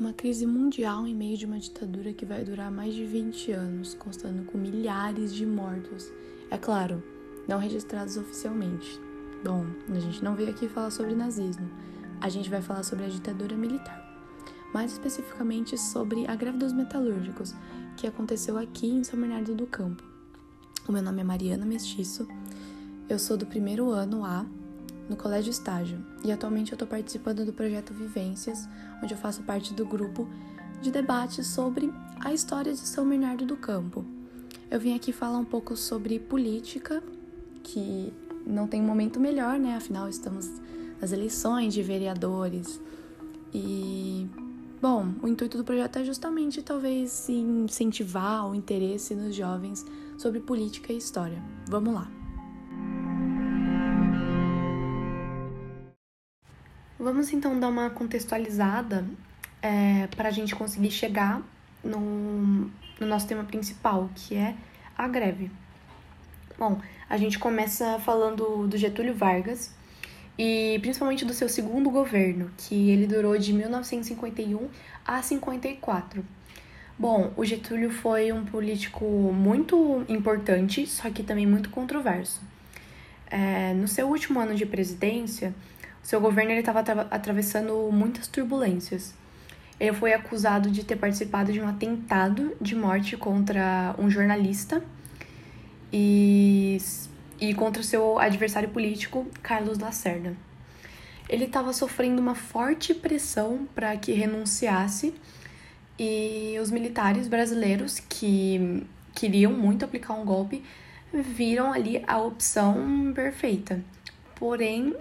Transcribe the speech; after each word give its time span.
Uma 0.00 0.14
crise 0.14 0.46
mundial 0.46 1.06
em 1.06 1.14
meio 1.14 1.36
de 1.36 1.44
uma 1.44 1.58
ditadura 1.58 2.14
que 2.14 2.24
vai 2.24 2.42
durar 2.42 2.70
mais 2.70 2.94
de 2.94 3.04
20 3.04 3.52
anos, 3.52 3.92
constando 3.92 4.44
com 4.44 4.56
milhares 4.56 5.34
de 5.34 5.44
mortos. 5.44 6.10
É 6.50 6.56
claro, 6.56 7.02
não 7.46 7.58
registrados 7.58 8.16
oficialmente. 8.16 8.98
Bom, 9.44 9.66
a 9.90 9.98
gente 9.98 10.24
não 10.24 10.34
veio 10.34 10.48
aqui 10.48 10.70
falar 10.70 10.90
sobre 10.90 11.14
nazismo, 11.14 11.68
a 12.18 12.30
gente 12.30 12.48
vai 12.48 12.62
falar 12.62 12.82
sobre 12.82 13.04
a 13.04 13.08
ditadura 13.10 13.54
militar. 13.54 14.02
Mais 14.72 14.90
especificamente 14.90 15.76
sobre 15.76 16.26
a 16.26 16.34
greve 16.34 16.56
dos 16.56 16.72
metalúrgicos, 16.72 17.54
que 17.98 18.06
aconteceu 18.06 18.56
aqui 18.56 18.86
em 18.86 19.04
São 19.04 19.20
Bernardo 19.20 19.54
do 19.54 19.66
Campo. 19.66 20.02
O 20.88 20.92
meu 20.92 21.02
nome 21.02 21.20
é 21.20 21.24
Mariana 21.24 21.66
Mestiço, 21.66 22.26
eu 23.06 23.18
sou 23.18 23.36
do 23.36 23.44
primeiro 23.44 23.90
ano 23.90 24.24
A 24.24 24.46
no 25.10 25.16
Colégio 25.16 25.50
Estágio 25.50 25.98
e 26.24 26.30
atualmente 26.30 26.72
eu 26.72 26.76
estou 26.76 26.88
participando 26.88 27.44
do 27.44 27.52
projeto 27.52 27.92
Vivências, 27.92 28.66
onde 29.02 29.14
eu 29.14 29.18
faço 29.18 29.42
parte 29.42 29.74
do 29.74 29.84
grupo 29.84 30.28
de 30.80 30.90
debate 30.90 31.44
sobre 31.44 31.92
a 32.20 32.32
história 32.32 32.72
de 32.72 32.78
São 32.78 33.08
Bernardo 33.08 33.44
do 33.44 33.56
Campo. 33.56 34.04
Eu 34.70 34.78
vim 34.78 34.94
aqui 34.94 35.12
falar 35.12 35.38
um 35.38 35.44
pouco 35.44 35.76
sobre 35.76 36.18
política, 36.18 37.02
que 37.62 38.12
não 38.46 38.66
tem 38.66 38.80
um 38.80 38.86
momento 38.86 39.18
melhor, 39.18 39.58
né? 39.58 39.76
Afinal, 39.76 40.08
estamos 40.08 40.48
nas 41.00 41.12
eleições 41.12 41.74
de 41.74 41.82
vereadores. 41.82 42.80
E, 43.52 44.28
bom, 44.80 45.12
o 45.22 45.28
intuito 45.28 45.58
do 45.58 45.64
projeto 45.64 45.98
é 45.98 46.04
justamente 46.04 46.62
talvez 46.62 47.28
incentivar 47.28 48.48
o 48.48 48.54
interesse 48.54 49.14
nos 49.14 49.34
jovens 49.34 49.84
sobre 50.16 50.40
política 50.40 50.92
e 50.92 50.96
história. 50.96 51.42
Vamos 51.68 51.94
lá! 51.94 52.19
Vamos 57.02 57.32
então 57.32 57.58
dar 57.58 57.68
uma 57.68 57.88
contextualizada 57.88 59.06
é, 59.62 60.06
para 60.14 60.28
a 60.28 60.30
gente 60.30 60.54
conseguir 60.54 60.90
chegar 60.90 61.40
no, 61.82 62.70
no 63.00 63.06
nosso 63.06 63.26
tema 63.26 63.42
principal, 63.42 64.10
que 64.14 64.36
é 64.36 64.54
a 64.98 65.08
greve. 65.08 65.50
Bom, 66.58 66.78
a 67.08 67.16
gente 67.16 67.38
começa 67.38 67.98
falando 68.00 68.66
do 68.66 68.76
Getúlio 68.76 69.14
Vargas 69.14 69.74
e 70.38 70.78
principalmente 70.82 71.24
do 71.24 71.32
seu 71.32 71.48
segundo 71.48 71.88
governo, 71.88 72.50
que 72.58 72.90
ele 72.90 73.06
durou 73.06 73.38
de 73.38 73.54
1951 73.54 74.68
a 75.02 75.22
54. 75.22 76.22
Bom, 76.98 77.32
o 77.34 77.46
Getúlio 77.46 77.90
foi 77.90 78.30
um 78.30 78.44
político 78.44 79.06
muito 79.06 80.04
importante, 80.06 80.86
só 80.86 81.08
que 81.08 81.22
também 81.22 81.46
muito 81.46 81.70
controverso. 81.70 82.42
É, 83.30 83.72
no 83.72 83.88
seu 83.88 84.06
último 84.06 84.38
ano 84.38 84.54
de 84.54 84.66
presidência, 84.66 85.54
seu 86.02 86.20
governo 86.20 86.52
estava 86.52 86.80
atravessando 86.80 87.90
muitas 87.92 88.26
turbulências. 88.26 89.14
Ele 89.78 89.94
foi 89.94 90.12
acusado 90.12 90.70
de 90.70 90.84
ter 90.84 90.96
participado 90.96 91.52
de 91.52 91.60
um 91.60 91.66
atentado 91.66 92.54
de 92.60 92.74
morte 92.74 93.16
contra 93.16 93.94
um 93.98 94.10
jornalista 94.10 94.82
e, 95.92 96.76
e 97.40 97.54
contra 97.54 97.82
seu 97.82 98.18
adversário 98.18 98.68
político, 98.68 99.26
Carlos 99.42 99.78
Lacerda. 99.78 100.36
Ele 101.28 101.44
estava 101.44 101.72
sofrendo 101.72 102.20
uma 102.20 102.34
forte 102.34 102.92
pressão 102.92 103.66
para 103.74 103.96
que 103.96 104.12
renunciasse 104.12 105.14
e 105.98 106.58
os 106.60 106.70
militares 106.70 107.28
brasileiros 107.28 108.00
que 108.00 108.86
queriam 109.14 109.52
muito 109.52 109.84
aplicar 109.84 110.14
um 110.14 110.24
golpe 110.24 110.62
viram 111.12 111.72
ali 111.72 112.02
a 112.06 112.18
opção 112.18 113.12
perfeita. 113.14 113.82
Porém, 114.34 114.94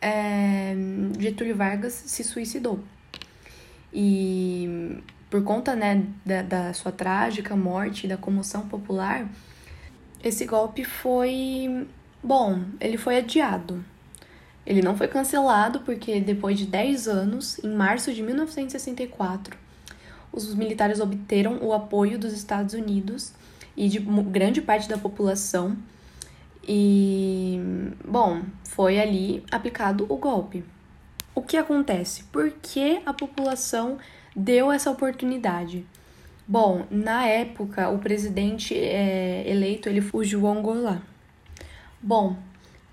é, 0.00 0.74
Getúlio 1.18 1.56
Vargas 1.56 1.92
se 1.92 2.24
suicidou. 2.24 2.80
E 3.92 5.00
por 5.30 5.42
conta 5.42 5.74
né, 5.74 6.06
da, 6.24 6.42
da 6.42 6.72
sua 6.72 6.92
trágica 6.92 7.56
morte 7.56 8.04
e 8.04 8.08
da 8.08 8.16
comoção 8.16 8.68
popular, 8.68 9.28
esse 10.22 10.44
golpe 10.44 10.84
foi. 10.84 11.86
Bom, 12.22 12.62
ele 12.80 12.96
foi 12.96 13.18
adiado. 13.18 13.84
Ele 14.66 14.82
não 14.82 14.96
foi 14.96 15.08
cancelado 15.08 15.80
porque 15.80 16.20
depois 16.20 16.58
de 16.58 16.66
10 16.66 17.08
anos, 17.08 17.58
em 17.64 17.74
março 17.74 18.12
de 18.12 18.22
1964, 18.22 19.56
os 20.30 20.54
militares 20.54 21.00
obteram 21.00 21.58
o 21.62 21.72
apoio 21.72 22.18
dos 22.18 22.34
Estados 22.34 22.74
Unidos 22.74 23.32
e 23.74 23.88
de 23.88 23.98
grande 23.98 24.60
parte 24.60 24.88
da 24.88 24.98
população 24.98 25.76
e, 26.68 27.58
bom, 28.04 28.42
foi 28.64 29.00
ali 29.00 29.42
aplicado 29.50 30.04
o 30.06 30.16
golpe. 30.18 30.62
O 31.34 31.40
que 31.40 31.56
acontece? 31.56 32.24
Por 32.24 32.50
que 32.50 33.00
a 33.06 33.14
população 33.14 33.96
deu 34.36 34.70
essa 34.70 34.90
oportunidade? 34.90 35.86
Bom, 36.46 36.84
na 36.90 37.26
época, 37.26 37.88
o 37.88 37.98
presidente 37.98 38.74
é, 38.74 39.48
eleito 39.48 39.88
ele 39.88 40.02
foi 40.02 40.20
o 40.20 40.28
João 40.28 40.60
Goulart. 40.60 41.00
Bom, 42.02 42.36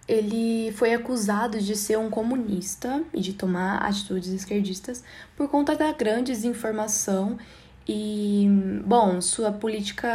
ele 0.08 0.72
foi 0.74 0.94
acusado 0.94 1.60
de 1.60 1.76
ser 1.76 1.98
um 1.98 2.10
comunista 2.10 3.04
e 3.14 3.20
de 3.20 3.34
tomar 3.34 3.78
atitudes 3.80 4.30
esquerdistas 4.30 5.04
por 5.36 5.50
conta 5.50 5.76
da 5.76 5.92
grande 5.92 6.32
desinformação 6.32 7.38
e, 7.88 8.48
bom, 8.86 9.20
sua 9.20 9.52
política 9.52 10.08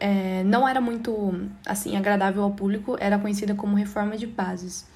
é, 0.00 0.42
não 0.44 0.66
era 0.66 0.80
muito 0.80 1.34
assim 1.64 1.96
agradável 1.96 2.42
ao 2.42 2.50
público, 2.50 2.96
era 2.98 3.18
conhecida 3.18 3.54
como 3.54 3.76
reforma 3.76 4.16
de 4.16 4.26
bases. 4.26 4.86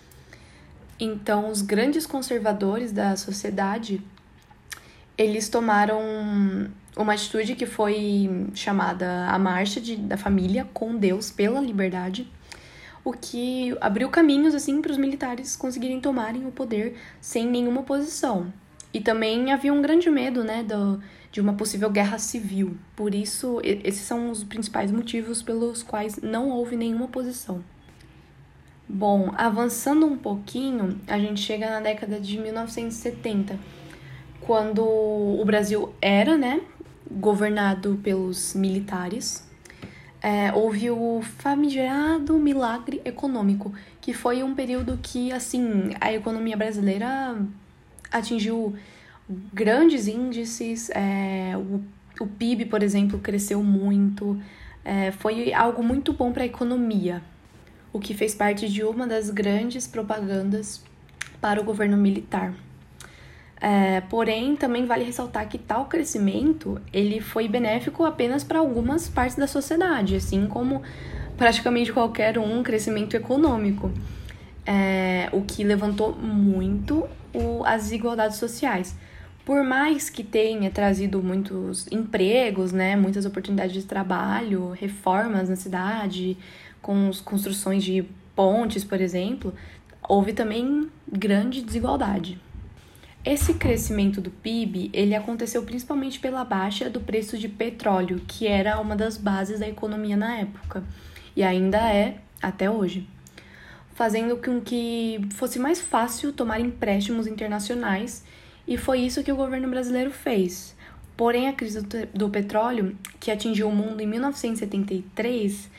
Então, 0.99 1.51
os 1.51 1.61
grandes 1.61 2.07
conservadores 2.07 2.91
da 2.91 3.17
sociedade 3.17 4.03
eles 5.17 5.49
tomaram 5.49 6.01
uma 6.97 7.13
atitude 7.13 7.55
que 7.55 7.67
foi 7.67 8.49
chamada 8.55 9.29
a 9.29 9.39
marcha 9.39 9.81
de, 9.81 9.97
da 9.97 10.17
família 10.17 10.69
com 10.73 10.97
Deus 10.97 11.31
pela 11.31 11.61
liberdade, 11.61 12.29
o 13.05 13.13
que 13.13 13.77
abriu 13.81 14.09
caminhos 14.09 14.55
assim 14.55 14.81
para 14.81 14.91
os 14.91 14.99
militares 14.99 15.55
conseguirem 15.55 16.01
tomarem 16.01 16.47
o 16.47 16.51
poder 16.51 16.97
sem 17.21 17.47
nenhuma 17.47 17.83
oposição. 17.83 18.53
E 18.95 19.01
também 19.01 19.53
havia 19.53 19.75
um 19.75 19.83
grande 19.83 20.09
medo, 20.09 20.45
né, 20.45 20.63
do, 20.63 21.03
de 21.33 21.41
uma 21.41 21.55
possível 21.55 21.91
guerra 21.91 22.17
civil. 22.17 22.77
Por 22.95 23.13
isso, 23.13 23.61
esses 23.65 24.03
são 24.03 24.31
os 24.31 24.45
principais 24.45 24.93
motivos 24.93 25.43
pelos 25.43 25.83
quais 25.83 26.19
não 26.23 26.49
houve 26.49 26.77
nenhuma 26.77 27.07
oposição. 27.07 27.65
Bom, 28.89 29.33
avançando 29.37 30.07
um 30.07 30.17
pouquinho, 30.17 31.01
a 31.09 31.19
gente 31.19 31.41
chega 31.41 31.69
na 31.69 31.81
década 31.81 32.21
de 32.21 32.39
1970, 32.39 33.59
quando 34.41 34.85
o 34.85 35.43
Brasil 35.45 35.93
era, 36.01 36.37
né, 36.37 36.61
governado 37.11 37.99
pelos 38.01 38.55
militares. 38.55 39.45
É, 40.23 40.53
houve 40.53 40.89
o 40.91 41.21
famigerado 41.21 42.39
milagre 42.39 43.01
econômico, 43.05 43.75
que 44.01 44.15
foi 44.15 44.45
um 44.45 44.55
período 44.55 44.99
que, 45.03 45.33
assim, 45.33 45.91
a 46.01 46.13
economia 46.13 46.57
brasileira 46.57 47.37
atingiu 48.15 48.75
grandes 49.53 50.07
índices, 50.07 50.91
é, 50.91 51.53
o, 51.57 51.83
o 52.23 52.27
PIB, 52.27 52.67
por 52.67 52.83
exemplo, 52.83 53.19
cresceu 53.19 53.63
muito, 53.63 54.41
é, 54.85 55.11
foi 55.11 55.53
algo 55.53 55.83
muito 55.83 56.13
bom 56.13 56.33
para 56.33 56.45
a 56.45 56.47
economia, 56.47 57.23
o 57.93 57.99
que 57.99 58.15
fez 58.15 58.35
parte 58.35 58.69
de 58.69 58.83
uma 58.85 59.07
das 59.07 59.31
grandes 59.31 59.87
propagandas 59.87 60.83
para 61.41 61.61
o 61.61 61.65
governo 61.65 61.97
militar. 61.97 62.55
É, 63.61 64.03
porém, 64.03 64.57
também 64.57 64.85
vale 64.85 65.05
ressaltar 65.05 65.49
que 65.49 65.57
tal 65.57 65.87
crescimento 65.87 66.81
ele 66.93 67.21
foi 67.21 67.49
benéfico 67.49 68.05
apenas 68.05 68.45
para 68.45 68.59
algumas 68.59 69.09
partes 69.09 69.37
da 69.37 69.47
sociedade, 69.47 70.17
assim 70.17 70.47
como 70.47 70.83
praticamente 71.37 71.93
qualquer 71.93 72.39
um 72.39 72.63
crescimento 72.63 73.17
econômico, 73.17 73.91
é, 74.67 75.29
o 75.33 75.43
que 75.43 75.65
levantou 75.65 76.15
muito 76.15 77.09
o, 77.35 77.65
as 77.65 77.85
desigualdades 77.85 78.39
sociais 78.39 78.97
por 79.45 79.63
mais 79.63 80.09
que 80.09 80.25
tenha 80.25 80.71
trazido 80.71 81.23
muitos 81.23 81.87
empregos, 81.93 82.73
né, 82.73 82.97
muitas 82.97 83.27
oportunidades 83.27 83.75
de 83.75 83.83
trabalho, 83.83 84.71
reformas 84.71 85.49
na 85.49 85.57
cidade, 85.57 86.37
com 86.81 87.11
construções 87.25 87.85
de 87.85 88.05
pontes, 88.35 88.83
por 88.83 89.01
exemplo, 89.01 89.55
houve 90.09 90.33
também 90.33 90.89
grande 91.11 91.63
desigualdade. 91.63 92.41
Esse 93.25 93.55
crescimento 93.55 94.21
do 94.21 94.31
PIB, 94.31 94.91
ele 94.93 95.15
aconteceu 95.15 95.63
principalmente 95.63 96.19
pela 96.19 96.45
baixa 96.45 96.91
do 96.91 97.01
preço 97.01 97.39
de 97.39 97.49
petróleo, 97.49 98.23
que 98.27 98.47
era 98.47 98.79
uma 98.81 98.97
das 98.97 99.17
bases 99.17 99.61
da 99.61 99.69
economia 99.69 100.17
na 100.17 100.39
época, 100.39 100.85
e 101.37 101.43
ainda 101.43 101.79
é 101.91 102.19
até 102.43 102.71
hoje, 102.71 103.07
fazendo 103.95 104.37
com 104.37 104.61
que 104.61 105.21
fosse 105.35 105.59
mais 105.59 105.81
fácil 105.81 106.33
tomar 106.33 106.61
empréstimos 106.61 107.27
internacionais 107.27 108.25
e 108.67 108.77
foi 108.77 109.01
isso 109.01 109.23
que 109.23 109.33
o 109.33 109.37
governo 109.37 109.69
brasileiro 109.69 110.11
fez. 110.11 110.75
Porém, 111.17 111.49
a 111.49 111.53
crise 111.53 111.81
do, 112.13 112.29
petróleo, 112.29 112.97
que 113.21 113.31
atingiu 113.31 113.69
o 113.69 113.75
mundo 113.75 114.01
em 114.01 114.07
1973, 114.07 115.71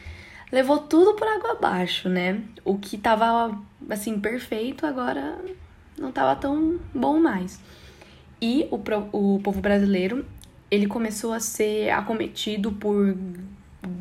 levou 0.52 0.80
tudo 0.80 1.14
por 1.16 1.28
água 1.28 1.52
abaixo, 1.52 2.08
né? 2.08 2.42
O 2.64 2.78
que 2.78 2.96
estava 2.96 3.60
assim 3.90 4.20
perfeito 4.20 4.86
agora 4.86 5.38
não 5.98 6.10
estava 6.10 6.36
tão 6.36 6.80
bom 6.94 7.20
mais. 7.20 7.60
E 8.42 8.68
o, 8.72 8.80
o 9.12 9.40
povo 9.40 9.60
brasileiro, 9.60 10.26
ele 10.72 10.88
começou 10.88 11.34
a 11.34 11.40
ser 11.42 11.90
acometido 11.90 12.72
por 12.72 13.18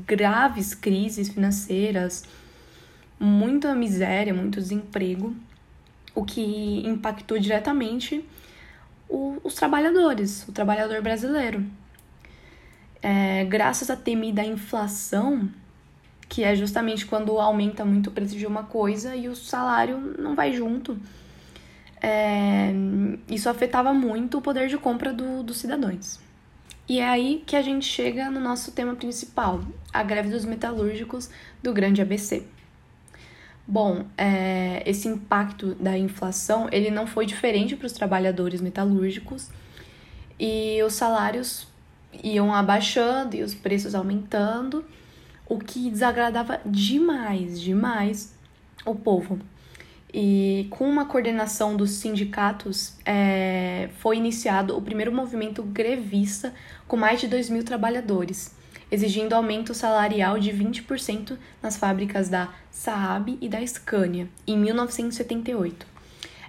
graves 0.06 0.74
crises 0.74 1.28
financeiras, 1.30 2.24
muita 3.24 3.74
miséria, 3.74 4.34
muito 4.34 4.60
desemprego, 4.60 5.34
o 6.14 6.24
que 6.24 6.86
impactou 6.86 7.38
diretamente 7.38 8.24
o, 9.08 9.38
os 9.42 9.54
trabalhadores, 9.54 10.46
o 10.46 10.52
trabalhador 10.52 11.00
brasileiro. 11.00 11.64
É, 13.02 13.44
graças 13.44 13.90
à 13.90 13.96
temida 13.96 14.44
inflação, 14.44 15.48
que 16.28 16.44
é 16.44 16.54
justamente 16.54 17.06
quando 17.06 17.38
aumenta 17.38 17.84
muito 17.84 18.08
o 18.08 18.12
preço 18.12 18.36
de 18.36 18.46
uma 18.46 18.64
coisa 18.64 19.16
e 19.16 19.28
o 19.28 19.34
salário 19.34 19.98
não 20.18 20.34
vai 20.34 20.52
junto, 20.52 20.98
é, 22.02 22.72
isso 23.28 23.48
afetava 23.48 23.92
muito 23.94 24.38
o 24.38 24.42
poder 24.42 24.68
de 24.68 24.76
compra 24.76 25.12
do, 25.12 25.42
dos 25.42 25.58
cidadãos. 25.58 26.20
E 26.86 27.00
é 27.00 27.08
aí 27.08 27.42
que 27.46 27.56
a 27.56 27.62
gente 27.62 27.86
chega 27.86 28.30
no 28.30 28.38
nosso 28.38 28.72
tema 28.72 28.94
principal, 28.94 29.62
a 29.90 30.02
greve 30.02 30.28
dos 30.28 30.44
metalúrgicos 30.44 31.30
do 31.62 31.72
Grande 31.72 32.02
ABC. 32.02 32.44
Bom, 33.66 34.04
é, 34.18 34.82
esse 34.84 35.08
impacto 35.08 35.74
da 35.76 35.96
inflação 35.96 36.68
ele 36.70 36.90
não 36.90 37.06
foi 37.06 37.24
diferente 37.24 37.74
para 37.74 37.86
os 37.86 37.92
trabalhadores 37.92 38.60
metalúrgicos 38.60 39.48
e 40.38 40.82
os 40.82 40.92
salários 40.92 41.66
iam 42.22 42.52
abaixando 42.52 43.34
e 43.34 43.42
os 43.42 43.54
preços 43.54 43.94
aumentando, 43.94 44.84
o 45.48 45.58
que 45.58 45.90
desagradava 45.90 46.60
demais, 46.64 47.58
demais 47.60 48.34
o 48.84 48.94
povo. 48.94 49.38
E 50.12 50.68
com 50.70 50.88
uma 50.88 51.06
coordenação 51.06 51.74
dos 51.74 51.90
sindicatos, 51.92 52.96
é, 53.04 53.88
foi 53.98 54.18
iniciado 54.18 54.76
o 54.76 54.82
primeiro 54.82 55.10
movimento 55.10 55.62
grevista 55.62 56.54
com 56.86 56.96
mais 56.96 57.20
de 57.20 57.26
2 57.26 57.48
mil 57.48 57.64
trabalhadores 57.64 58.54
exigindo 58.94 59.32
aumento 59.32 59.74
salarial 59.74 60.38
de 60.38 60.52
20% 60.52 61.36
nas 61.60 61.76
fábricas 61.76 62.28
da 62.28 62.54
Saab 62.70 63.36
e 63.40 63.48
da 63.48 63.66
Scania, 63.66 64.28
em 64.46 64.56
1978. 64.56 65.84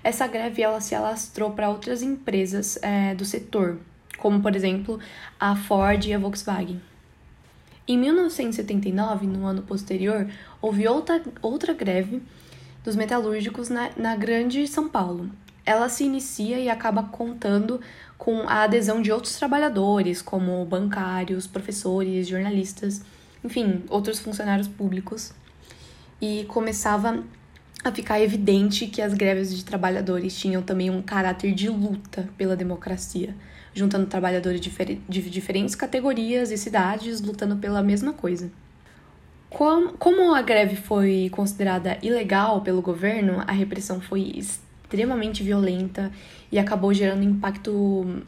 Essa 0.04 0.28
greve 0.28 0.62
ela 0.62 0.80
se 0.80 0.94
alastrou 0.94 1.54
para 1.54 1.70
outras 1.70 2.04
empresas 2.04 2.78
é, 2.84 3.16
do 3.16 3.26
setor, 3.26 3.80
como 4.20 4.40
por 4.44 4.56
exemplo 4.56 5.00
a 5.40 5.56
Ford 5.56 6.06
e 6.06 6.14
a 6.14 6.20
Volkswagen. 6.20 6.80
Em 7.88 7.98
1979, 7.98 9.26
no 9.26 9.48
ano 9.48 9.64
posterior, 9.64 10.30
houve 10.62 10.88
outra, 10.88 11.24
outra 11.42 11.74
greve 11.74 12.22
dos 12.84 12.96
metalúrgicos 12.96 13.70
na, 13.70 13.90
na 13.98 14.16
Grande 14.16 14.68
São 14.68 14.88
Paulo. 14.88 15.32
Ela 15.66 15.90
se 15.90 16.04
inicia 16.04 16.60
e 16.60 16.70
acaba 16.70 17.04
contando 17.04 17.82
com 18.18 18.48
a 18.48 18.64
adesão 18.64 19.02
de 19.02 19.12
outros 19.12 19.36
trabalhadores, 19.36 20.22
como 20.22 20.64
bancários, 20.66 21.48
professores, 21.48 22.28
jornalistas, 22.28 23.02
enfim, 23.44 23.84
outros 23.90 24.20
funcionários 24.20 24.68
públicos. 24.68 25.34
E 26.22 26.46
começava 26.48 27.24
a 27.84 27.92
ficar 27.92 28.20
evidente 28.20 28.88
que 28.88 29.02
as 29.02 29.14
greves 29.14 29.56
de 29.56 29.64
trabalhadores 29.64 30.38
tinham 30.38 30.62
também 30.62 30.90
um 30.90 31.02
caráter 31.02 31.54
de 31.54 31.70
luta 31.70 32.28
pela 32.38 32.56
democracia, 32.56 33.36
juntando 33.74 34.08
trabalhadores 34.08 34.60
de 34.60 35.30
diferentes 35.30 35.76
categorias 35.76 36.50
e 36.52 36.58
cidades 36.58 37.22
lutando 37.22 37.58
pela 37.58 37.84
mesma 37.84 38.14
coisa. 38.14 38.52
Como 39.50 40.34
a 40.34 40.42
greve 40.42 40.76
foi 40.76 41.30
considerada 41.32 41.98
ilegal 42.02 42.62
pelo 42.62 42.82
governo, 42.82 43.44
a 43.46 43.52
repressão 43.52 44.02
foi 44.02 44.22
extremamente 44.36 44.65
violenta 45.44 46.12
e 46.52 46.60
acabou 46.60 46.94
gerando 46.94 47.24
impacto 47.24 48.24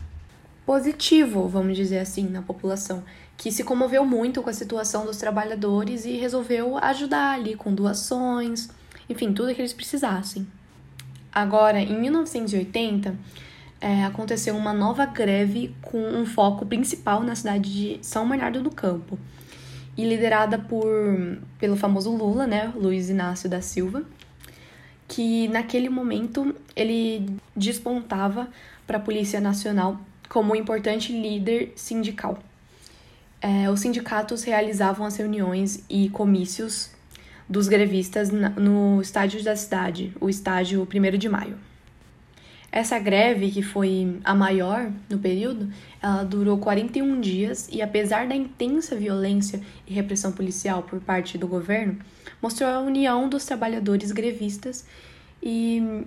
positivo, 0.66 1.48
vamos 1.48 1.78
dizer 1.78 2.00
assim, 2.00 2.28
na 2.28 2.42
população, 2.42 3.04
que 3.38 3.52
se 3.52 3.64
comoveu 3.64 4.06
muito 4.06 4.42
com 4.42 4.50
a 4.50 4.54
situação 4.54 5.06
dos 5.06 5.18
trabalhadores 5.18 6.04
e 6.06 6.18
resolveu 6.18 6.78
ajudar 6.78 7.36
ali 7.36 7.56
com 7.56 7.74
doações, 7.74 8.70
enfim, 9.10 9.32
tudo 9.32 9.54
que 9.54 9.62
eles 9.62 9.74
precisassem. 9.74 10.46
Agora, 11.32 11.80
em 11.80 11.98
1980, 12.00 13.16
é, 13.80 14.04
aconteceu 14.04 14.58
uma 14.58 14.74
nova 14.74 15.06
greve 15.06 15.74
com 15.82 16.00
um 16.00 16.26
foco 16.26 16.66
principal 16.66 17.22
na 17.22 17.36
cidade 17.36 17.72
de 17.72 18.06
São 18.06 18.28
Bernardo 18.28 18.62
do 18.62 18.72
Campo 18.72 19.20
e 19.96 20.04
liderada 20.04 20.58
por 20.58 20.86
pelo 21.60 21.76
famoso 21.76 22.12
Lula, 22.12 22.46
né, 22.46 22.74
Luiz 22.76 23.10
Inácio 23.10 23.50
da 23.50 23.62
Silva 23.62 24.04
que 25.08 25.48
naquele 25.48 25.90
momento 25.90 26.54
ele 26.76 27.26
despontava 27.56 28.50
para 28.86 28.98
a 28.98 29.02
Polícia 29.02 29.40
Nacional 29.40 30.00
como 30.28 30.54
um 30.54 30.56
importante 30.56 31.12
líder 31.14 31.72
sindical. 31.76 32.40
É, 33.42 33.70
os 33.70 33.80
sindicatos 33.80 34.44
realizavam 34.44 35.06
as 35.06 35.16
reuniões 35.16 35.84
e 35.90 36.10
comícios 36.10 36.90
dos 37.48 37.68
grevistas 37.68 38.30
no 38.30 39.02
estádio 39.02 39.42
da 39.44 39.56
cidade, 39.56 40.14
o 40.20 40.30
estádio 40.30 40.86
1 40.86 41.18
de 41.18 41.30
maio. 41.30 41.58
Essa 42.78 43.00
greve, 43.00 43.50
que 43.50 43.64
foi 43.64 44.20
a 44.24 44.36
maior 44.36 44.92
no 45.10 45.18
período, 45.18 45.68
ela 46.00 46.22
durou 46.22 46.60
41 46.60 47.20
dias 47.20 47.68
e 47.72 47.82
apesar 47.82 48.28
da 48.28 48.36
intensa 48.36 48.96
violência 48.96 49.60
e 49.88 49.96
repressão 49.96 50.32
policial 50.32 50.84
por 50.84 51.00
parte 51.00 51.40
do 51.40 51.48
governo, 51.48 51.98
mostrou 52.40 52.70
a 52.70 52.80
união 52.80 53.28
dos 53.28 53.46
trabalhadores 53.46 54.12
grevistas 54.12 54.86
e 55.42 56.06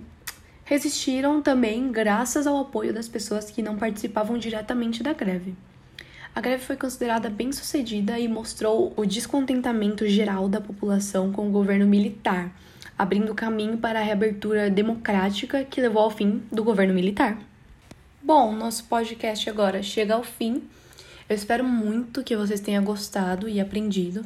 resistiram 0.63 1.41
também 1.41 1.91
graças 1.91 2.47
ao 2.47 2.61
apoio 2.61 2.93
das 2.93 3.09
pessoas 3.09 3.51
que 3.51 3.61
não 3.61 3.75
participavam 3.75 4.37
diretamente 4.37 5.03
da 5.03 5.11
greve. 5.11 5.53
A 6.33 6.39
greve 6.39 6.63
foi 6.63 6.77
considerada 6.77 7.29
bem 7.29 7.51
sucedida 7.51 8.17
e 8.17 8.25
mostrou 8.25 8.93
o 8.95 9.05
descontentamento 9.05 10.07
geral 10.07 10.47
da 10.47 10.61
população 10.61 11.29
com 11.29 11.49
o 11.49 11.51
governo 11.51 11.85
militar, 11.85 12.55
abrindo 12.97 13.35
caminho 13.35 13.77
para 13.77 13.99
a 13.99 14.03
reabertura 14.03 14.69
democrática 14.69 15.65
que 15.65 15.81
levou 15.81 16.03
ao 16.03 16.09
fim 16.09 16.41
do 16.49 16.63
governo 16.63 16.93
militar. 16.93 17.37
Bom, 18.23 18.55
nosso 18.55 18.85
podcast 18.85 19.49
agora 19.49 19.83
chega 19.83 20.13
ao 20.13 20.23
fim. 20.23 20.63
Eu 21.27 21.35
espero 21.35 21.65
muito 21.65 22.23
que 22.23 22.37
vocês 22.37 22.61
tenham 22.61 22.83
gostado 22.83 23.49
e 23.49 23.59
aprendido. 23.59 24.25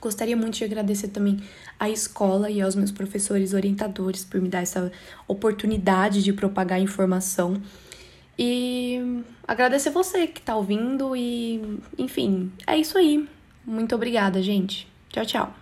Gostaria 0.00 0.36
muito 0.36 0.58
de 0.58 0.64
agradecer 0.64 1.08
também 1.08 1.40
à 1.78 1.90
escola 1.90 2.50
e 2.50 2.60
aos 2.60 2.76
meus 2.76 2.92
professores 2.92 3.52
orientadores 3.52 4.24
por 4.24 4.40
me 4.40 4.48
dar 4.48 4.62
essa 4.62 4.92
oportunidade 5.26 6.22
de 6.22 6.32
propagar 6.32 6.80
informação. 6.80 7.60
E 8.38 9.22
agradecer 9.46 9.90
você 9.90 10.26
que 10.26 10.40
está 10.40 10.56
ouvindo 10.56 11.14
e, 11.14 11.78
enfim, 11.98 12.50
é 12.66 12.76
isso 12.76 12.96
aí. 12.96 13.28
Muito 13.64 13.94
obrigada, 13.94 14.42
gente. 14.42 14.88
Tchau, 15.10 15.24
tchau. 15.24 15.61